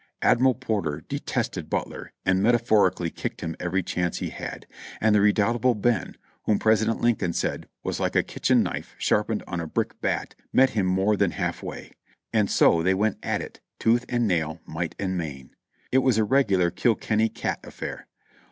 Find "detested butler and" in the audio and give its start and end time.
1.07-2.41